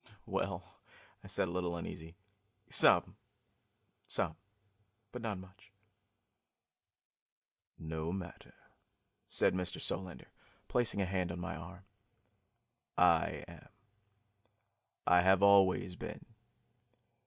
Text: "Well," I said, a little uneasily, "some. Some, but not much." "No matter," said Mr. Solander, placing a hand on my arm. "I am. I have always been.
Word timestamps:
"Well," 0.25 0.77
I 1.23 1.27
said, 1.27 1.47
a 1.47 1.51
little 1.51 1.77
uneasily, 1.77 2.15
"some. 2.71 3.17
Some, 4.07 4.35
but 5.11 5.21
not 5.21 5.37
much." 5.37 5.71
"No 7.77 8.11
matter," 8.11 8.55
said 9.27 9.53
Mr. 9.53 9.79
Solander, 9.79 10.31
placing 10.67 11.01
a 11.03 11.05
hand 11.05 11.31
on 11.31 11.39
my 11.39 11.55
arm. 11.55 11.85
"I 12.97 13.45
am. 13.47 13.69
I 15.05 15.21
have 15.21 15.43
always 15.43 15.95
been. 15.95 16.25